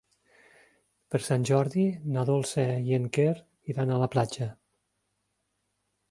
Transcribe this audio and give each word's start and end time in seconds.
Per 1.15 1.19
Sant 1.25 1.43
Jordi 1.49 1.83
na 2.15 2.23
Dolça 2.29 2.65
i 2.87 2.97
en 2.97 3.05
Quer 3.17 3.33
iran 3.73 3.91
a 3.91 3.99
la 4.05 4.09
platja. 4.17 4.47